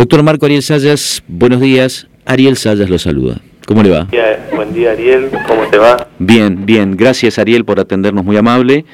Doctor 0.00 0.22
Marco 0.22 0.46
Ariel 0.46 0.62
Sayas, 0.62 1.22
buenos 1.28 1.60
días. 1.60 2.08
Ariel 2.24 2.56
Sayas 2.56 2.88
lo 2.88 2.98
saluda. 2.98 3.36
¿Cómo 3.66 3.82
le 3.82 3.90
va? 3.90 4.08
Buen 4.56 4.72
día, 4.72 4.92
Ariel. 4.92 5.28
¿Cómo 5.46 5.68
te 5.68 5.76
va? 5.76 6.06
Bien, 6.18 6.64
bien. 6.64 6.96
Gracias, 6.96 7.38
Ariel, 7.38 7.66
por 7.66 7.78
atendernos, 7.78 8.24
muy 8.24 8.38
amable. 8.38 8.86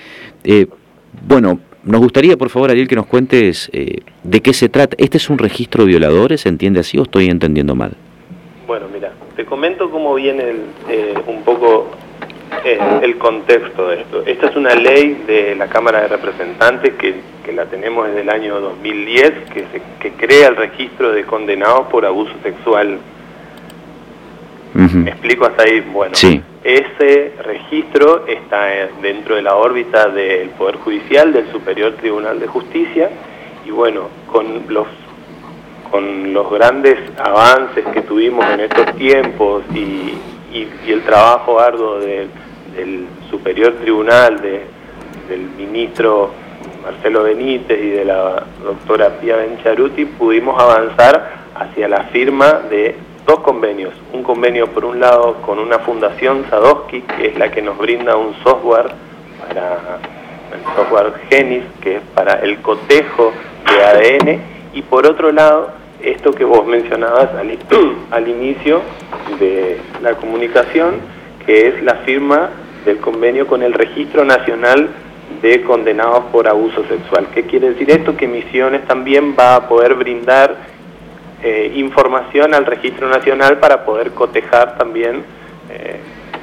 Eh, 0.43 0.67
bueno, 1.25 1.61
nos 1.85 2.01
gustaría, 2.01 2.37
por 2.37 2.51
favor, 2.51 2.73
Ariel, 2.73 2.89
que 2.89 2.97
nos 2.97 3.07
cuentes 3.07 3.71
eh, 3.73 4.01
de 4.25 4.41
qué 4.41 4.53
se 4.53 4.69
trata. 4.69 4.97
¿Este 4.99 5.19
es 5.19 5.31
un 5.31 5.39
registro 5.39 5.85
de 5.85 5.91
violadores? 5.91 6.41
¿Se 6.41 6.49
entiende 6.49 6.81
así 6.81 6.99
o 6.99 7.05
estoy 7.05 7.27
entendiendo 7.27 7.77
mal? 7.77 7.93
Bueno, 8.67 8.87
mira, 8.93 9.13
te 9.37 9.45
comento 9.45 9.89
cómo 9.93 10.13
viene 10.17 10.57
eh, 10.89 11.15
un 11.29 11.43
poco 11.45 11.89
el 13.03 13.19
contexto 13.19 13.89
de 13.89 14.01
esto. 14.01 14.23
Esta 14.27 14.47
es 14.47 14.57
una 14.57 14.75
ley 14.75 15.23
de 15.27 15.55
la 15.57 15.67
Cámara 15.69 16.03
de 16.03 16.09
Representantes 16.09 16.95
que, 16.95 17.37
la 17.53 17.65
tenemos 17.67 18.09
desde 18.09 18.23
el 18.23 18.31
año 18.31 18.61
2010, 18.61 19.33
que, 19.55 19.61
se, 19.73 19.83
que 20.01 20.11
crea 20.13 20.49
el 20.49 20.57
registro 20.57 21.13
de 21.13 21.25
condenados 21.25 21.87
por 21.87 22.05
abuso 22.05 22.33
sexual. 22.43 22.99
¿Me 24.75 25.11
explico 25.11 25.47
hasta 25.47 25.63
ahí? 25.63 25.81
Bueno, 25.81 26.13
ese 26.65 27.33
registro 27.43 28.27
está 28.27 28.67
dentro 29.01 29.37
de 29.37 29.43
la 29.43 29.55
órbita 29.55 30.09
del 30.09 30.51
Poder 30.51 30.77
Judicial, 30.77 31.33
del 31.33 31.51
Superior 31.51 31.95
Tribunal 31.95 32.41
de 32.41 32.47
Justicia, 32.47 33.09
y 33.65 33.71
bueno, 33.71 34.09
con 34.31 34.65
los 34.69 34.87
con 35.91 36.35
los 36.35 36.51
grandes 36.51 36.99
avances 37.17 37.87
que 37.95 38.03
tuvimos 38.03 38.45
en 38.51 38.61
estos 38.61 38.97
tiempos 38.97 39.63
y, 39.73 40.15
y 40.63 40.93
el 40.93 41.03
trabajo 41.03 41.61
arduo 41.61 41.99
del 41.99 43.07
Superior 43.31 43.75
Tribunal, 43.75 44.41
de, 44.41 44.67
del 45.29 45.41
ministro 45.57 46.31
Marcelo 46.83 47.25
Benítez 47.25 47.79
y 47.83 47.91
de 47.91 48.05
la 48.05 48.45
doctora 48.63 49.19
Pia 49.21 49.37
Bencharuti, 49.37 50.05
pudimos 50.05 50.61
avanzar 50.61 51.47
hacia 51.55 51.89
la 51.89 52.05
firma 52.05 52.61
de 52.71 52.97
dos 53.27 53.41
convenios. 53.41 53.93
Un 54.13 54.23
convenio, 54.23 54.69
por 54.69 54.85
un 54.85 55.01
lado, 55.01 55.35
con 55.43 55.59
una 55.59 55.81
fundación, 55.81 56.47
Sadowski, 56.49 57.03
que 57.03 57.29
es 57.29 57.39
la 57.39 57.51
que 57.51 57.61
nos 57.61 57.77
brinda 57.77 58.17
un 58.17 58.35
software 58.45 58.87
para 59.47 59.99
el 60.53 60.77
software 60.77 61.13
Genis, 61.29 61.65
que 61.81 61.97
es 61.97 62.03
para 62.15 62.35
el 62.35 62.61
cotejo 62.63 63.33
de 63.69 63.85
ADN, 63.85 64.41
y 64.75 64.83
por 64.83 65.07
otro 65.07 65.33
lado, 65.33 65.71
esto 66.03 66.33
que 66.33 66.45
vos 66.45 66.67
mencionabas 66.67 67.31
al, 68.11 68.29
inicio 68.29 68.83
de 69.39 69.81
la 70.03 70.15
comunicación, 70.15 70.97
que 71.45 71.69
es 71.69 71.83
la 71.83 71.97
firma 71.97 72.51
del 72.85 72.99
convenio 72.99 73.47
con 73.47 73.63
el 73.63 73.73
Registro 73.73 74.25
Nacional 74.25 74.89
de 75.43 75.63
Condenados 75.63 76.25
por 76.33 76.49
Abuso 76.49 76.85
Sexual. 76.87 77.29
¿Qué 77.35 77.45
quiere 77.45 77.71
decir 77.71 77.91
esto? 77.91 78.17
Que 78.17 78.29
Misiones 78.29 78.87
también 78.87 79.35
va 79.39 79.57
a 79.57 79.69
poder 79.69 79.95
brindar 79.95 80.57
eh, 81.43 81.73
información 81.75 82.55
al 82.55 82.65
Registro 82.65 83.09
Nacional 83.09 83.59
para 83.59 83.85
poder 83.85 84.13
cotejar 84.13 84.79
también 84.79 85.25
eh, 85.71 86.01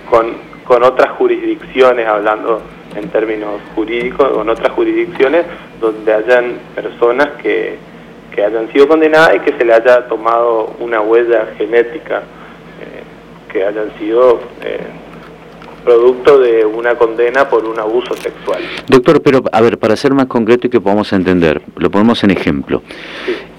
con, 0.09 0.33
con 0.65 0.83
otras 0.83 1.11
jurisdicciones, 1.11 2.07
hablando 2.07 2.61
en 2.95 3.09
términos 3.09 3.61
jurídicos, 3.73 4.29
con 4.29 4.49
otras 4.49 4.71
jurisdicciones 4.73 5.45
donde 5.79 6.13
hayan 6.13 6.59
personas 6.75 7.29
que, 7.41 7.77
que 8.33 8.43
hayan 8.43 8.71
sido 8.71 8.87
condenadas 8.87 9.35
y 9.35 9.39
que 9.39 9.57
se 9.57 9.63
le 9.65 9.73
haya 9.73 10.07
tomado 10.07 10.75
una 10.79 11.01
huella 11.01 11.47
genética, 11.57 12.19
eh, 12.81 13.51
que 13.51 13.65
hayan 13.65 13.91
sido 13.99 14.39
producto 15.83 16.39
de 16.39 16.65
una 16.65 16.95
condena 16.95 17.49
por 17.49 17.65
un 17.65 17.79
abuso 17.79 18.15
sexual. 18.15 18.61
Doctor, 18.87 19.21
pero 19.21 19.43
a 19.51 19.61
ver, 19.61 19.77
para 19.77 19.95
ser 19.95 20.13
más 20.13 20.27
concreto 20.27 20.67
y 20.67 20.69
que 20.69 20.79
podamos 20.79 21.11
entender, 21.13 21.61
lo 21.75 21.91
ponemos 21.91 22.23
en 22.23 22.31
ejemplo. 22.31 22.81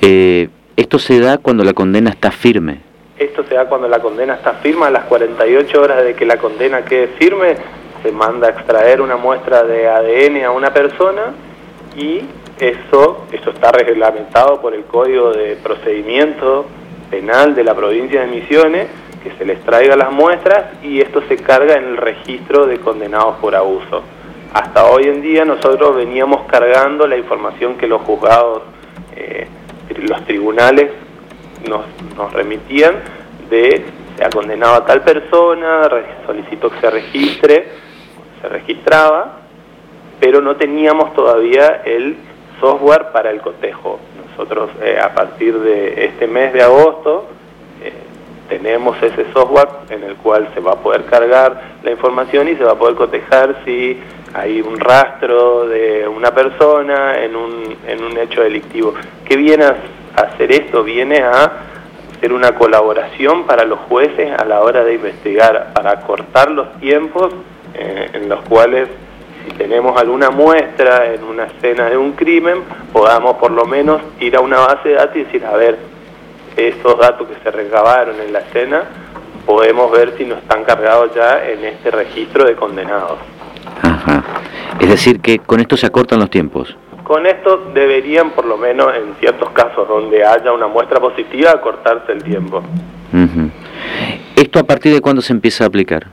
Eh, 0.00 0.48
¿Esto 0.77 0.98
se 0.98 1.20
da 1.20 1.38
cuando 1.38 1.62
la 1.64 1.72
condena 1.72 2.11
está 2.11 2.31
firme? 2.31 2.81
Esto 3.19 3.44
se 3.44 3.55
da 3.55 3.66
cuando 3.66 3.86
la 3.88 4.00
condena 4.00 4.34
está 4.34 4.55
firme, 4.55 4.86
a 4.86 4.91
las 4.91 5.05
48 5.05 5.81
horas 5.81 6.05
de 6.05 6.14
que 6.14 6.27
la 6.27 6.38
condena 6.38 6.84
quede 6.84 7.09
firme, 7.19 7.55
se 8.03 8.11
manda 8.11 8.48
a 8.48 8.50
extraer 8.50 9.00
una 9.00 9.16
muestra 9.16 9.62
de 9.62 9.88
ADN 9.88 10.44
a 10.44 10.50
una 10.50 10.75
persona 10.75 11.32
y 11.97 12.22
eso, 12.59 13.26
eso 13.32 13.50
está 13.50 13.72
reglamentado 13.72 14.60
por 14.60 14.75
el 14.75 14.84
Código 14.84 15.32
de 15.32 15.56
Procedimiento 15.56 16.66
Penal 17.10 17.54
de 17.54 17.65
la 17.65 17.75
provincia 17.75 18.20
de 18.20 18.26
Misiones 18.28 18.87
que 19.22 19.32
se 19.32 19.44
les 19.44 19.60
traiga 19.65 19.97
las 19.97 20.12
muestras 20.12 20.82
y 20.82 21.00
esto 21.00 21.22
se 21.28 21.37
carga 21.37 21.76
en 21.76 21.84
el 21.84 21.97
registro 21.97 22.66
de 22.66 22.78
condenados 22.78 23.37
por 23.37 23.56
abuso. 23.56 24.03
Hasta 24.53 24.87
hoy 24.87 25.04
en 25.04 25.22
día 25.22 25.44
nosotros 25.44 25.97
veníamos 25.97 26.47
cargando 26.47 27.06
la 27.06 27.16
información 27.16 27.76
que 27.76 27.88
los 27.88 28.03
juzgados, 28.03 28.62
eh, 29.16 29.48
los 29.97 30.25
tribunales 30.26 30.91
nos, 31.69 31.84
nos 32.16 32.32
remitían 32.32 32.97
de 33.48 33.84
se 34.16 34.25
ha 34.25 34.31
condenado 34.31 34.75
a 34.75 34.84
tal 34.84 35.03
persona, 35.03 35.88
solicitó 36.26 36.70
que 36.70 36.81
se 36.81 36.91
registre, 36.91 37.69
se 38.41 38.48
registraba, 38.48 39.41
pero 40.20 40.41
no 40.41 40.56
teníamos 40.56 41.12
todavía 41.14 41.82
el 41.84 42.16
software 42.60 43.12
para 43.12 43.31
el 43.31 43.41
cotejo. 43.41 43.98
Nosotros 44.31 44.70
eh, 44.82 44.98
a 45.00 45.15
partir 45.15 45.59
de 45.59 46.06
este 46.06 46.26
mes 46.26 46.53
de 46.53 46.62
agosto 46.62 47.26
tenemos 48.48 48.97
ese 49.03 49.25
software 49.32 49.69
en 49.91 50.03
el 50.04 50.16
cual 50.16 50.48
se 50.54 50.60
va 50.60 50.72
a 50.72 50.76
poder 50.76 51.04
cargar 51.06 51.60
la 51.82 51.91
información 51.91 52.48
y 52.48 52.56
se 52.56 52.64
va 52.64 52.72
a 52.72 52.78
poder 52.78 52.94
cotejar 52.94 53.56
si 53.64 53.98
hay 54.34 54.60
un 54.60 54.78
rastro 54.78 55.66
de 55.66 56.06
una 56.06 56.32
persona 56.32 57.22
en 57.22 57.37
un, 57.37 57.76
en 57.87 58.04
un 58.04 58.19
hecho 58.19 58.43
delictivo. 58.43 58.94
¿Qué 59.25 59.37
viene 59.37 59.64
a 59.64 59.76
hacer 60.16 60.53
esto? 60.53 60.82
Viene 60.82 61.19
a 61.19 61.53
ser 62.20 62.32
una 62.32 62.54
colaboración 62.54 63.44
para 63.44 63.64
los 63.64 63.78
jueces 63.81 64.32
a 64.37 64.44
la 64.44 64.60
hora 64.60 64.84
de 64.84 64.94
investigar, 64.94 65.72
para 65.72 66.00
cortar 66.00 66.50
los 66.50 66.72
tiempos 66.81 67.32
eh, 67.75 68.10
en 68.12 68.28
los 68.28 68.41
cuales 68.43 68.88
si 69.44 69.56
tenemos 69.56 70.00
alguna 70.00 70.31
muestra 70.31 71.12
en 71.12 71.22
una 71.25 71.44
escena 71.44 71.91
de 71.91 71.97
un 71.97 72.12
crimen, 72.12 72.62
podamos 72.93 73.37
por 73.37 73.50
lo 73.50 73.65
menos 73.66 74.00
ir 74.21 74.37
a 74.37 74.41
una 74.41 74.59
base 74.59 74.91
de 74.91 74.94
datos 74.94 75.16
y 75.16 75.25
decir, 75.25 75.44
a 75.44 75.56
ver, 75.56 75.78
esos 76.56 76.99
datos 76.99 77.28
que 77.28 77.34
se 77.43 77.50
recabaron 77.50 78.21
en 78.21 78.32
la 78.32 78.41
escena, 78.41 78.82
podemos 79.44 79.91
ver 79.91 80.15
si 80.16 80.25
no 80.25 80.37
están 80.37 80.65
cargados 80.65 81.15
ya 81.15 81.44
en 81.44 81.65
este 81.65 81.91
registro 81.91 82.44
de 82.44 82.55
condenados. 82.55 83.19
Ajá. 83.82 84.22
Es 84.81 84.88
decir, 84.88 85.21
que 85.21 85.38
con 85.38 85.61
esto 85.61 85.76
se 85.76 85.87
acortan 85.87 86.19
los 86.19 86.31
tiempos. 86.31 86.76
Con 87.03 87.26
esto 87.26 87.71
deberían, 87.75 88.31
por 88.31 88.47
lo 88.47 88.56
menos 88.56 88.94
en 88.97 89.15
ciertos 89.21 89.50
casos 89.50 89.87
donde 89.87 90.25
haya 90.25 90.53
una 90.53 90.66
muestra 90.66 91.00
positiva, 91.00 91.50
acortarse 91.50 92.12
el 92.12 92.25
tiempo. 92.25 92.62
¿Esto 94.37 94.59
a 94.59 94.65
partir 94.65 94.93
de 94.93 95.00
cuándo 95.00 95.21
se 95.21 95.32
empieza 95.32 95.65
a 95.65 95.66
aplicar? 95.66 96.06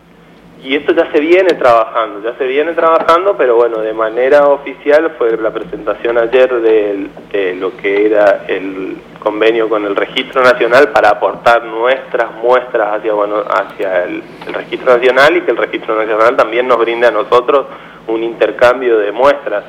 Y 0.64 0.76
esto 0.76 0.94
ya 0.94 1.12
se 1.12 1.20
viene 1.20 1.54
trabajando, 1.56 2.22
ya 2.22 2.38
se 2.38 2.46
viene 2.46 2.74
trabajando, 2.74 3.36
pero 3.36 3.56
bueno, 3.56 3.80
de 3.80 3.94
manera 3.94 4.48
oficial 4.48 5.12
fue 5.18 5.36
la 5.36 5.52
presentación 5.52 6.20
ayer 6.20 6.54
de, 6.62 7.56
lo 7.56 7.76
que 7.78 8.06
era 8.06 8.46
el 8.48 8.98
convenio 9.20 9.68
con 9.68 9.86
el 9.86 9.96
Registro 9.96 10.44
Nacional 10.44 10.90
para 10.90 11.10
aportar 11.10 11.64
nuestras 11.64 12.32
muestras 12.36 12.96
hacia, 12.96 13.14
bueno, 13.14 13.38
hacia 13.38 14.04
el, 14.04 14.22
Registro 14.54 14.98
Nacional 14.98 15.38
y 15.38 15.42
que 15.42 15.52
el 15.52 15.58
Registro 15.58 15.96
Nacional 15.96 16.36
también 16.36 16.68
nos 16.68 16.78
brinde 16.78 17.08
a 17.08 17.12
nosotros 17.12 17.66
un 18.08 18.24
intercambio 18.24 19.00
de 19.00 19.12
muestras. 19.12 19.64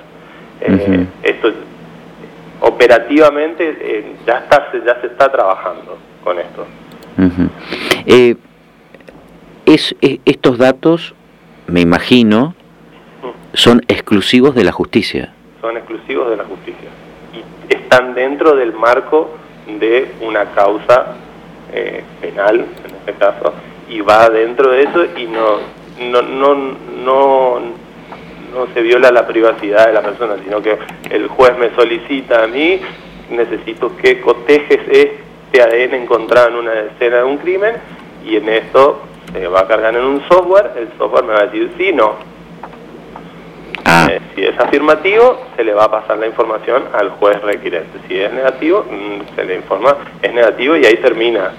Eh, 0.61 1.07
esto 1.23 1.53
operativamente 2.61 3.77
eh, 3.81 4.17
ya, 4.27 4.39
está, 4.39 4.71
ya 4.85 5.01
se 5.01 5.07
está 5.09 5.33
trabajando 5.33 5.99
con 6.23 6.39
esto 6.39 6.67
es, 9.75 9.95
estos 10.25 10.59
datos, 10.59 11.15
me 11.67 11.81
imagino, 11.81 12.55
son 13.55 13.83
exclusivos 13.89 14.55
de 14.55 14.65
la 14.65 14.73
justicia. 14.73 15.33
Son 15.61 15.77
exclusivos 15.77 16.31
de 16.31 16.37
la 16.37 16.45
justicia. 16.45 16.89
Y 17.33 17.73
están 17.73 18.15
dentro 18.15 18.57
del 18.57 18.73
marco 18.73 19.37
de 19.67 20.13
una 20.21 20.47
causa 20.53 21.17
eh, 21.73 22.03
penal, 22.21 22.67
en 22.85 22.95
este 22.97 23.13
caso, 23.15 23.55
y 23.89 24.01
va 24.01 24.29
dentro 24.29 24.71
de 24.71 24.83
eso 24.83 25.05
y 25.17 25.27
no, 25.27 25.59
no, 26.01 26.23
no, 26.23 26.55
no, 27.05 27.61
no 28.53 28.67
se 28.75 28.83
viola 28.83 29.11
la 29.11 29.27
privacidad 29.27 29.87
de 29.87 29.93
la 29.93 30.03
persona, 30.03 30.37
sino 30.43 30.63
que 30.63 30.79
el 31.11 31.29
juez 31.29 31.57
me 31.59 31.75
solicita 31.75 32.45
a 32.45 32.47
mí, 32.47 32.81
necesito 33.31 33.97
que 33.97 34.21
cotejes 34.21 34.81
este 34.89 35.63
ADN 35.63 35.95
encontrado 35.95 36.49
en 36.49 36.57
una 36.57 36.73
escena 36.73 37.19
de 37.19 37.25
un 37.25 37.39
crimen, 37.39 37.75
y 38.25 38.37
en 38.37 38.49
esto 38.49 39.03
se 39.33 39.49
va 39.49 39.61
a 39.61 39.67
cargar 39.67 39.95
en 39.97 40.05
un 40.05 40.29
software, 40.29 40.73
el 40.77 40.89
software 40.99 41.25
me 41.25 41.33
va 41.33 41.41
a 41.41 41.47
decir 41.47 41.71
sí, 41.79 41.93
no. 41.93 42.15
Ah. 43.85 44.09
Eh, 44.11 44.21
si 44.35 44.45
es 44.45 44.59
afirmativo, 44.59 45.41
se 45.57 45.65
le 45.65 45.75
va 45.75 45.85
a 45.85 45.91
pasar 45.91 46.19
la 46.19 46.27
información 46.27 46.85
al 46.93 47.11
juez 47.11 47.41
requirente. 47.43 47.99
Si 48.09 48.17
es 48.17 48.33
negativo, 48.33 48.85
mm, 48.85 49.35
se 49.35 49.45
le 49.45 49.57
informa, 49.57 49.97
es 50.21 50.33
negativo 50.33 50.77
y 50.77 50.85
ahí 50.85 50.97
termina 50.97 51.53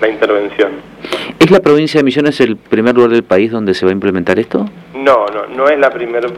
la 0.00 0.08
intervención. 0.08 0.72
¿Es 1.38 1.50
la 1.50 1.60
provincia 1.60 2.00
de 2.00 2.04
Misiones 2.04 2.40
el 2.40 2.56
primer 2.56 2.94
lugar 2.94 3.10
del 3.10 3.22
país 3.22 3.50
donde 3.50 3.74
se 3.74 3.86
va 3.86 3.90
a 3.90 3.92
implementar 3.92 4.38
esto? 4.38 4.66
No, 4.94 5.26
no, 5.26 5.46
no 5.46 5.68
es 5.68 5.78
la 5.78 5.90
primera. 5.90 6.28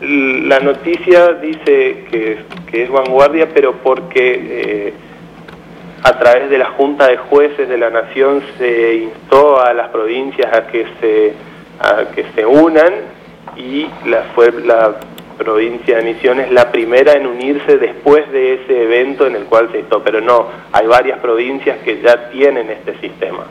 La 0.00 0.60
noticia 0.60 1.34
dice 1.34 2.04
que, 2.10 2.38
que 2.70 2.82
es 2.84 2.90
vanguardia, 2.90 3.48
pero 3.52 3.72
porque... 3.82 4.40
Eh, 4.48 4.94
a 6.04 6.18
través 6.18 6.50
de 6.50 6.58
la 6.58 6.66
Junta 6.66 7.08
de 7.08 7.16
Jueces 7.16 7.66
de 7.66 7.78
la 7.78 7.88
Nación 7.88 8.42
se 8.58 8.96
instó 8.96 9.58
a 9.58 9.72
las 9.72 9.88
provincias 9.88 10.52
a 10.52 10.66
que 10.66 10.86
se, 11.00 11.32
a 11.80 12.04
que 12.14 12.26
se 12.34 12.44
unan 12.44 12.92
y 13.56 13.86
la, 14.06 14.24
fue 14.34 14.52
la 14.52 14.96
provincia 15.38 15.96
de 15.96 16.02
Misiones 16.04 16.52
la 16.52 16.70
primera 16.70 17.14
en 17.14 17.26
unirse 17.26 17.78
después 17.78 18.30
de 18.32 18.54
ese 18.54 18.82
evento 18.82 19.26
en 19.26 19.34
el 19.34 19.44
cual 19.44 19.70
se 19.72 19.80
instó, 19.80 20.04
pero 20.04 20.20
no, 20.20 20.48
hay 20.72 20.86
varias 20.86 21.18
provincias 21.20 21.78
que 21.78 22.02
ya 22.02 22.28
tienen 22.30 22.68
este 22.68 22.98
sistema. 23.00 23.46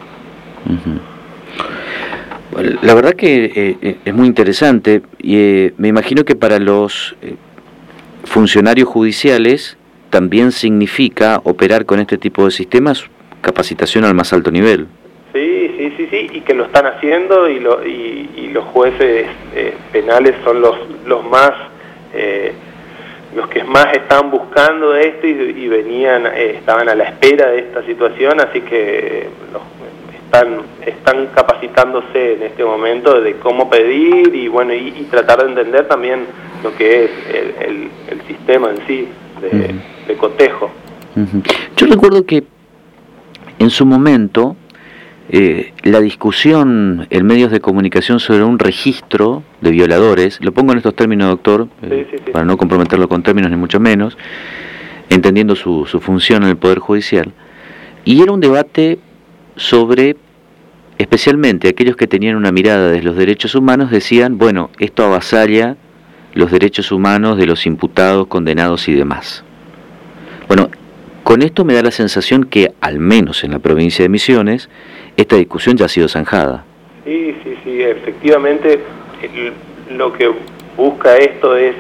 La 2.84 2.94
verdad 2.94 3.14
que 3.14 3.46
eh, 3.46 3.78
eh, 3.82 3.98
es 4.06 4.14
muy 4.14 4.28
interesante 4.28 5.02
y 5.18 5.38
eh, 5.38 5.74
me 5.78 5.88
imagino 5.88 6.24
que 6.24 6.36
para 6.36 6.60
los 6.60 7.16
funcionarios 8.26 8.88
judiciales 8.88 9.76
también 10.14 10.52
significa 10.52 11.42
operar 11.44 11.88
con 11.88 12.00
este 12.00 12.20
tipo 12.20 12.46
de 12.46 12.52
sistemas 12.52 13.10
capacitación 13.42 14.06
al 14.06 14.14
más 14.14 14.32
alto 14.32 14.52
nivel. 14.52 14.86
Sí, 15.34 15.74
sí, 15.76 15.94
sí, 15.98 16.08
sí, 16.12 16.30
y 16.34 16.42
que 16.42 16.54
lo 16.54 16.66
están 16.66 16.86
haciendo 16.86 17.50
y, 17.50 17.60
lo, 17.60 17.84
y, 17.84 18.50
los 18.54 18.64
jueces 18.66 19.26
penales 19.92 20.36
son 20.44 20.62
los, 20.62 20.78
los 21.08 21.26
más, 21.26 21.52
los 23.36 23.48
que 23.48 23.64
más 23.64 23.88
estaban 23.94 24.30
buscando 24.30 24.96
esto 24.96 25.26
y, 25.26 25.68
venían, 25.68 26.28
estaban 26.28 26.88
a 26.88 26.94
la 26.94 27.06
espera 27.06 27.50
de 27.50 27.60
esta 27.62 27.84
situación, 27.84 28.40
así 28.40 28.62
que 28.62 29.28
los 29.52 29.64
están, 30.26 30.62
están 30.86 31.28
capacitándose 31.34 32.34
en 32.34 32.44
este 32.44 32.64
momento 32.64 33.20
de 33.20 33.34
cómo 33.38 33.68
pedir 33.68 34.36
y 34.36 34.48
bueno 34.48 34.74
y, 34.76 35.08
tratar 35.10 35.40
de 35.40 35.50
entender 35.50 35.88
también 35.88 36.26
lo 36.64 36.76
que 36.76 37.06
es 37.06 37.12
el, 37.34 37.90
el, 38.10 38.22
sistema 38.28 38.70
en 38.70 38.88
sí 38.88 39.08
de, 39.42 39.76
cotejo. 40.18 40.72
Yo 41.78 41.88
recuerdo 41.88 42.26
que 42.26 42.44
en 43.60 43.70
su 43.70 43.86
momento 43.86 44.56
eh, 45.30 45.74
la 45.84 46.02
discusión 46.02 47.08
en 47.10 47.26
medios 47.26 47.52
de 47.52 47.60
comunicación 47.60 48.20
sobre 48.20 48.44
un 48.44 48.60
registro 48.60 49.44
de 49.62 49.72
violadores, 49.72 50.40
lo 50.42 50.52
pongo 50.52 50.74
en 50.74 50.80
estos 50.80 50.96
términos, 50.96 51.30
doctor, 51.30 51.68
eh, 51.82 52.22
para 52.32 52.46
no 52.46 52.58
comprometerlo 52.58 53.08
con 53.08 53.24
términos 53.24 53.50
ni 53.50 53.58
mucho 53.58 53.80
menos, 53.80 54.18
entendiendo 55.10 55.56
su, 55.56 55.86
su 55.86 56.00
función 56.02 56.44
en 56.44 56.50
el 56.50 56.58
Poder 56.58 56.80
Judicial, 56.80 57.32
y 58.06 58.22
era 58.22 58.32
un 58.32 58.42
debate 58.42 59.00
sobre 59.56 60.18
especialmente 60.98 61.68
aquellos 61.68 61.96
que 61.96 62.08
tenían 62.08 62.36
una 62.36 62.52
mirada 62.52 62.90
de 62.90 63.02
los 63.02 63.16
derechos 63.16 63.56
humanos 63.56 63.92
decían, 63.92 64.38
bueno, 64.38 64.70
esto 64.80 65.06
avasalla 65.06 65.78
los 66.34 66.52
derechos 66.52 66.92
humanos 66.92 67.38
de 67.38 67.46
los 67.46 67.66
imputados, 67.66 68.28
condenados 68.28 68.88
y 68.88 68.94
demás. 68.94 69.44
Bueno, 70.56 70.70
con 71.24 71.42
esto 71.42 71.66
me 71.66 71.74
da 71.74 71.82
la 71.82 71.90
sensación 71.90 72.44
que, 72.44 72.74
al 72.80 73.00
menos 73.00 73.44
en 73.44 73.54
la 73.54 73.58
provincia 73.58 74.04
de 74.04 74.10
Misiones, 74.10 74.70
esta 75.18 75.36
discusión 75.36 75.78
ya 75.78 75.86
ha 75.86 75.90
sido 75.90 76.08
zanjada. 76.08 76.64
Sí, 77.06 77.36
sí, 77.44 77.58
sí, 77.64 77.82
efectivamente 77.82 78.80
lo 79.90 80.14
que 80.14 80.32
busca 80.78 81.18
esto 81.18 81.58
es, 81.58 81.74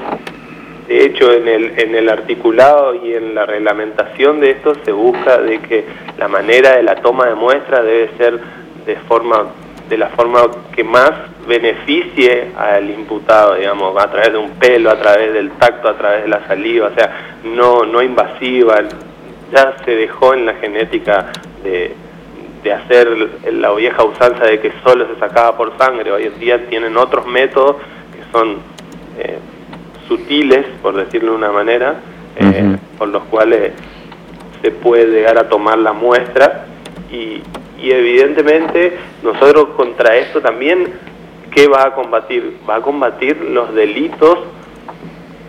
de 0.87 1.05
hecho, 1.05 1.31
en 1.31 1.47
el, 1.47 1.79
en 1.79 1.93
el 1.93 2.09
articulado 2.09 2.95
y 3.05 3.13
en 3.13 3.35
la 3.35 3.45
reglamentación 3.45 4.39
de 4.39 4.49
esto 4.49 4.73
se 4.83 4.91
busca 4.91 5.37
de 5.37 5.59
que 5.59 5.85
la 6.17 6.27
manera 6.27 6.75
de 6.75 6.81
la 6.81 6.95
toma 6.95 7.27
de 7.27 7.35
muestra 7.35 7.83
debe 7.83 8.09
ser 8.17 8.39
de 8.87 8.95
forma 9.07 9.51
de 9.89 9.97
la 9.97 10.09
forma 10.09 10.41
que 10.75 10.83
más 10.83 11.11
beneficie 11.47 12.51
al 12.57 12.89
imputado, 12.89 13.55
digamos, 13.55 14.01
a 14.01 14.09
través 14.09 14.31
de 14.31 14.37
un 14.37 14.51
pelo, 14.51 14.89
a 14.89 14.99
través 14.99 15.33
del 15.33 15.51
tacto, 15.51 15.89
a 15.89 15.97
través 15.97 16.23
de 16.23 16.29
la 16.29 16.47
saliva, 16.47 16.87
o 16.87 16.93
sea, 16.95 17.37
no, 17.43 17.83
no 17.83 18.01
invasiva. 18.01 18.75
Ya 19.51 19.75
se 19.85 19.91
dejó 19.91 20.33
en 20.33 20.45
la 20.45 20.53
genética 20.55 21.31
de, 21.63 21.93
de 22.63 22.73
hacer 22.73 23.09
la 23.51 23.71
vieja 23.73 24.03
usanza 24.03 24.45
de 24.45 24.59
que 24.59 24.71
solo 24.83 25.07
se 25.13 25.19
sacaba 25.19 25.55
por 25.57 25.77
sangre. 25.77 26.11
Hoy 26.11 26.23
en 26.23 26.39
día 26.39 26.65
tienen 26.67 26.97
otros 26.97 27.27
métodos 27.27 27.75
que 28.13 28.31
son 28.31 28.57
eh, 29.19 29.37
sutiles, 30.07 30.65
por 30.81 30.95
decirlo 30.95 31.31
de 31.31 31.37
una 31.37 31.51
manera, 31.51 31.95
eh, 32.37 32.77
por 32.97 33.09
los 33.09 33.23
cuales 33.23 33.73
se 34.61 34.71
puede 34.71 35.07
llegar 35.07 35.37
a 35.37 35.49
tomar 35.49 35.77
la 35.77 35.93
muestra 35.93 36.65
y, 37.11 37.41
y 37.83 37.91
evidentemente 37.91 38.97
nosotros 39.23 39.71
contra 39.75 40.15
esto 40.15 40.39
también, 40.39 40.87
¿qué 41.51 41.67
va 41.67 41.87
a 41.87 41.93
combatir? 41.93 42.55
Va 42.67 42.77
a 42.77 42.81
combatir 42.81 43.35
los 43.41 43.75
delitos 43.75 44.39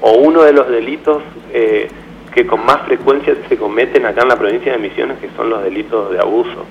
o 0.01 0.15
uno 0.15 0.43
de 0.43 0.53
los 0.53 0.69
delitos 0.69 1.23
eh, 1.53 1.89
que 2.35 2.45
con 2.45 2.67
más 2.67 2.83
frecuencia 2.83 3.37
se 3.49 3.57
cometen 3.57 4.05
acá 4.05 4.23
en 4.23 4.29
la 4.29 4.37
provincia 4.37 4.73
de 4.73 4.79
Misiones, 4.79 5.19
que 5.19 5.29
son 5.37 5.49
los 5.49 5.63
delitos 5.63 6.11
de 6.11 6.19
abuso. 6.19 6.67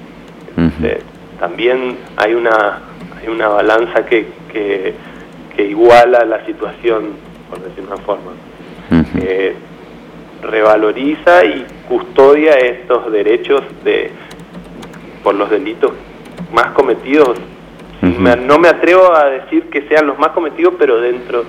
también 1.39 1.97
hay 2.17 2.33
una, 2.33 2.81
hay 3.21 3.29
una 3.29 3.47
balanza 3.47 4.05
que, 4.05 4.27
que, 4.51 4.93
iguala 5.63 6.25
la 6.25 6.45
situación, 6.45 7.11
por 7.49 7.61
decir 7.61 7.85
una 7.87 7.97
forma. 7.97 8.33
revaloriza 10.41 11.45
y 11.45 11.65
custodia 11.87 12.55
estos 12.55 13.09
derechos 13.13 13.61
de 13.85 14.11
por 15.23 15.35
los 15.35 15.49
delitos 15.49 15.91
más 16.53 16.71
cometidos. 16.73 17.37
no 18.01 18.59
me 18.59 18.67
atrevo 18.67 19.15
a 19.15 19.25
decir 19.29 19.69
que 19.69 19.87
sean 19.87 20.07
los 20.07 20.19
más 20.19 20.29
cometidos, 20.29 20.73
pero 20.77 20.99
dentro 20.99 21.45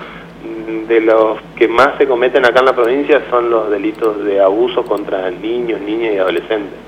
de 0.87 1.01
los 1.01 1.39
que 1.55 1.67
más 1.67 1.97
se 1.97 2.07
cometen 2.07 2.45
acá 2.45 2.59
en 2.59 2.65
la 2.65 2.75
provincia 2.75 3.21
son 3.29 3.49
los 3.49 3.69
delitos 3.69 4.23
de 4.23 4.39
abuso 4.39 4.83
contra 4.83 5.29
niños, 5.31 5.81
niñas 5.81 6.13
y 6.15 6.17
adolescentes. 6.17 6.79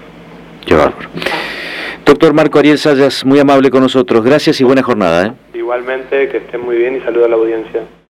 Qué 0.65 0.75
Doctor 2.05 2.33
Marco 2.33 2.59
Ariel 2.59 2.77
Sayas, 2.77 3.25
muy 3.25 3.39
amable 3.39 3.69
con 3.69 3.81
nosotros. 3.81 4.23
Gracias 4.23 4.61
y 4.61 4.63
buena 4.63 4.81
jornada. 4.81 5.27
¿eh? 5.27 5.57
Igualmente, 5.57 6.29
que 6.29 6.37
estén 6.37 6.61
muy 6.61 6.77
bien 6.77 6.95
y 6.95 7.01
saludo 7.01 7.25
a 7.25 7.27
la 7.29 7.35
audiencia. 7.35 7.81